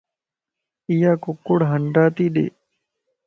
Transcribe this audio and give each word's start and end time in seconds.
ايا 0.89 1.11
ڪڪڙ 1.23 1.59
ھنڊا 1.71 2.05
تي 2.15 2.25
ڏي 2.33 2.45